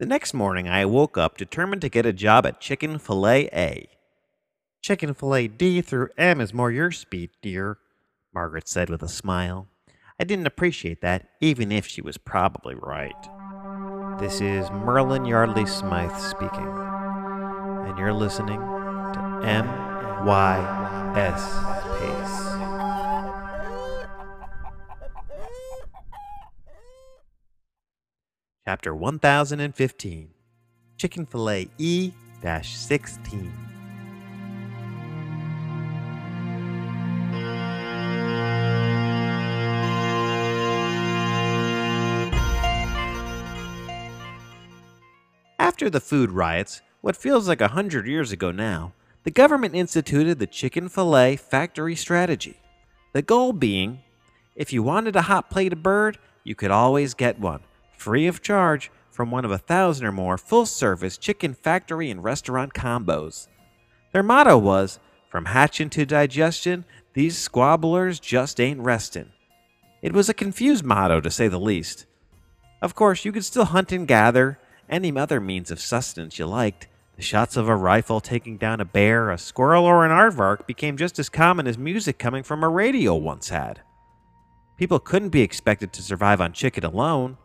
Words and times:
The 0.00 0.06
next 0.06 0.32
morning, 0.32 0.66
I 0.66 0.86
woke 0.86 1.18
up 1.18 1.36
determined 1.36 1.82
to 1.82 1.90
get 1.90 2.06
a 2.06 2.12
job 2.14 2.46
at 2.46 2.58
Chicken 2.58 2.98
Fillet 2.98 3.50
A. 3.52 3.86
Chicken 4.80 5.12
Fillet 5.12 5.48
D 5.48 5.82
through 5.82 6.08
M 6.16 6.40
is 6.40 6.54
more 6.54 6.70
your 6.70 6.90
speed, 6.90 7.28
dear, 7.42 7.76
Margaret 8.32 8.66
said 8.66 8.88
with 8.88 9.02
a 9.02 9.08
smile. 9.08 9.68
I 10.18 10.24
didn't 10.24 10.46
appreciate 10.46 11.02
that, 11.02 11.28
even 11.42 11.70
if 11.70 11.86
she 11.86 12.00
was 12.00 12.16
probably 12.16 12.74
right. 12.74 13.12
This 14.18 14.40
is 14.40 14.70
Merlin 14.70 15.26
Yardley 15.26 15.66
Smythe 15.66 16.16
speaking, 16.16 16.66
and 17.86 17.98
you're 17.98 18.14
listening 18.14 18.58
to 18.58 19.40
MYS 20.24 21.44
Chapter 28.70 28.94
1015 28.94 30.30
Chicken 30.96 31.26
Fillet 31.26 31.68
E 31.78 32.12
16. 32.40 33.52
After 45.58 45.90
the 45.90 45.98
food 45.98 46.30
riots, 46.30 46.80
what 47.00 47.16
feels 47.16 47.48
like 47.48 47.60
a 47.60 47.66
hundred 47.66 48.06
years 48.06 48.30
ago 48.30 48.52
now, 48.52 48.92
the 49.24 49.32
government 49.32 49.74
instituted 49.74 50.38
the 50.38 50.46
chicken 50.46 50.88
fillet 50.88 51.34
factory 51.34 51.96
strategy. 51.96 52.60
The 53.14 53.22
goal 53.22 53.52
being 53.52 53.98
if 54.54 54.72
you 54.72 54.84
wanted 54.84 55.16
a 55.16 55.22
hot 55.22 55.50
plate 55.50 55.72
of 55.72 55.82
bird, 55.82 56.18
you 56.44 56.54
could 56.54 56.70
always 56.70 57.14
get 57.14 57.40
one, 57.40 57.62
free 58.00 58.26
of 58.26 58.40
charge, 58.42 58.90
from 59.10 59.30
one 59.30 59.44
of 59.44 59.50
a 59.50 59.58
thousand 59.58 60.06
or 60.06 60.12
more 60.12 60.38
full 60.38 60.64
service 60.64 61.18
chicken 61.18 61.52
factory 61.52 62.10
and 62.10 62.24
restaurant 62.24 62.72
combos. 62.72 63.48
Their 64.12 64.22
motto 64.22 64.56
was 64.56 64.98
From 65.28 65.44
hatching 65.44 65.90
to 65.90 66.06
digestion, 66.06 66.84
these 67.12 67.36
squabblers 67.36 68.20
just 68.20 68.58
ain't 68.58 68.80
restin'. 68.80 69.28
It 70.02 70.12
was 70.12 70.28
a 70.28 70.34
confused 70.34 70.84
motto, 70.84 71.20
to 71.20 71.30
say 71.30 71.46
the 71.46 71.60
least. 71.60 72.06
Of 72.80 72.94
course, 72.94 73.24
you 73.24 73.30
could 73.30 73.44
still 73.44 73.66
hunt 73.66 73.92
and 73.92 74.08
gather, 74.08 74.58
any 74.88 75.16
other 75.16 75.38
means 75.38 75.70
of 75.70 75.78
sustenance 75.78 76.38
you 76.38 76.46
liked. 76.46 76.88
The 77.16 77.22
shots 77.22 77.56
of 77.56 77.68
a 77.68 77.76
rifle 77.76 78.20
taking 78.20 78.56
down 78.56 78.80
a 78.80 78.84
bear, 78.84 79.30
a 79.30 79.38
squirrel, 79.38 79.84
or 79.84 80.06
an 80.06 80.10
aardvark 80.10 80.66
became 80.66 80.96
just 80.96 81.18
as 81.18 81.28
common 81.28 81.66
as 81.66 81.76
music 81.76 82.18
coming 82.18 82.42
from 82.42 82.64
a 82.64 82.68
radio 82.68 83.14
once 83.14 83.50
had. 83.50 83.82
People 84.78 84.98
couldn't 84.98 85.28
be 85.28 85.42
expected 85.42 85.92
to 85.92 86.02
survive 86.02 86.40
on 86.40 86.54
chicken 86.54 86.84
alone, 86.84 87.36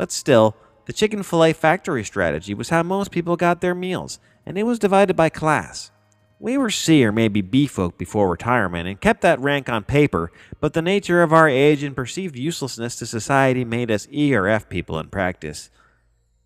but 0.00 0.10
still, 0.10 0.56
the 0.86 0.94
chicken 0.94 1.22
fillet 1.22 1.52
factory 1.52 2.02
strategy 2.04 2.54
was 2.54 2.70
how 2.70 2.82
most 2.82 3.10
people 3.10 3.36
got 3.36 3.60
their 3.60 3.74
meals, 3.74 4.18
and 4.46 4.56
it 4.56 4.62
was 4.62 4.78
divided 4.78 5.14
by 5.14 5.28
class. 5.28 5.90
We 6.38 6.56
were 6.56 6.70
C 6.70 7.04
or 7.04 7.12
maybe 7.12 7.42
B 7.42 7.66
folk 7.66 7.98
before 7.98 8.30
retirement 8.30 8.88
and 8.88 8.98
kept 8.98 9.20
that 9.20 9.38
rank 9.40 9.68
on 9.68 9.84
paper, 9.84 10.32
but 10.58 10.72
the 10.72 10.80
nature 10.80 11.22
of 11.22 11.34
our 11.34 11.50
age 11.50 11.82
and 11.82 11.94
perceived 11.94 12.38
uselessness 12.38 12.96
to 12.96 13.04
society 13.04 13.62
made 13.62 13.90
us 13.90 14.08
E 14.10 14.34
or 14.34 14.48
F 14.48 14.70
people 14.70 14.98
in 14.98 15.10
practice. 15.10 15.68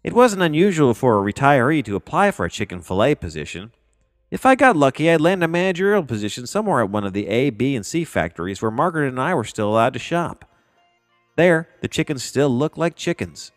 It 0.02 0.14
wasn't 0.14 0.42
unusual 0.42 0.92
for 0.92 1.16
a 1.16 1.32
retiree 1.32 1.84
to 1.84 1.94
apply 1.94 2.32
for 2.32 2.44
a 2.44 2.50
chicken 2.50 2.80
fillet 2.80 3.14
position. 3.14 3.70
If 4.32 4.44
I 4.44 4.56
got 4.56 4.74
lucky, 4.74 5.08
I'd 5.08 5.20
land 5.20 5.44
a 5.44 5.46
managerial 5.46 6.02
position 6.02 6.48
somewhere 6.48 6.80
at 6.80 6.90
one 6.90 7.04
of 7.04 7.12
the 7.12 7.28
A, 7.28 7.50
B, 7.50 7.76
and 7.76 7.86
C 7.86 8.02
factories 8.02 8.60
where 8.60 8.72
Margaret 8.72 9.06
and 9.06 9.20
I 9.20 9.32
were 9.32 9.44
still 9.44 9.68
allowed 9.68 9.92
to 9.92 10.00
shop. 10.00 10.44
There, 11.36 11.68
the 11.80 11.88
chickens 11.88 12.22
still 12.22 12.48
looked 12.48 12.78
like 12.78 12.94
chickens. 12.94 13.50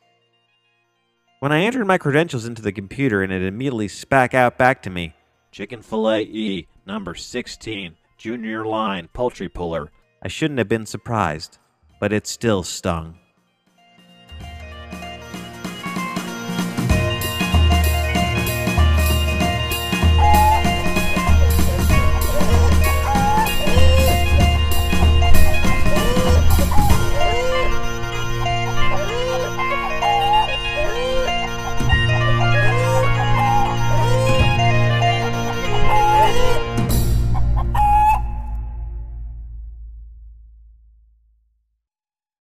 When 1.39 1.51
I 1.51 1.61
entered 1.61 1.85
my 1.85 1.99
credentials 1.99 2.45
into 2.45 2.63
the 2.63 2.71
computer 2.71 3.21
and 3.21 3.31
it 3.31 3.43
immediately 3.43 3.87
spat 3.87 4.33
out 4.33 4.57
back 4.57 4.81
to 4.83 4.89
me, 4.89 5.13
Chicken 5.51 5.81
Fillet 5.81 6.23
E, 6.23 6.67
number 6.85 7.13
16, 7.13 7.95
junior 8.17 8.65
line, 8.65 9.09
poultry 9.13 9.47
puller, 9.47 9.91
I 10.23 10.27
shouldn't 10.27 10.57
have 10.57 10.67
been 10.67 10.85
surprised, 10.87 11.59
but 11.99 12.11
it 12.11 12.25
still 12.25 12.63
stung. 12.63 13.19